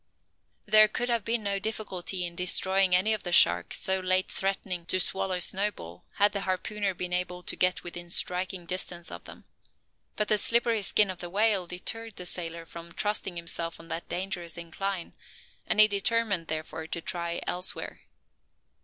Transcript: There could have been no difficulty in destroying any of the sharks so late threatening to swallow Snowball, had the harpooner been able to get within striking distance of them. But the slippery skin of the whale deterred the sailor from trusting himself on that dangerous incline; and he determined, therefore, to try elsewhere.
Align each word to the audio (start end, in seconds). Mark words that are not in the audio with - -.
There 0.65 0.87
could 0.87 1.09
have 1.09 1.23
been 1.23 1.43
no 1.43 1.59
difficulty 1.59 2.25
in 2.25 2.35
destroying 2.35 2.95
any 2.95 3.13
of 3.13 3.21
the 3.21 3.31
sharks 3.31 3.79
so 3.79 3.99
late 3.99 4.31
threatening 4.31 4.83
to 4.87 4.99
swallow 4.99 5.37
Snowball, 5.37 6.05
had 6.13 6.31
the 6.31 6.41
harpooner 6.41 6.95
been 6.95 7.13
able 7.13 7.43
to 7.43 7.55
get 7.55 7.83
within 7.83 8.09
striking 8.09 8.65
distance 8.65 9.11
of 9.11 9.25
them. 9.25 9.43
But 10.15 10.27
the 10.27 10.39
slippery 10.39 10.81
skin 10.81 11.11
of 11.11 11.19
the 11.19 11.29
whale 11.29 11.67
deterred 11.67 12.15
the 12.15 12.25
sailor 12.25 12.65
from 12.65 12.91
trusting 12.91 13.35
himself 13.35 13.79
on 13.79 13.89
that 13.89 14.09
dangerous 14.09 14.57
incline; 14.57 15.13
and 15.67 15.79
he 15.79 15.87
determined, 15.87 16.47
therefore, 16.47 16.87
to 16.87 16.99
try 16.99 17.39
elsewhere. 17.45 18.01